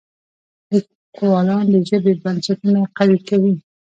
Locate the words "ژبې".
1.89-2.13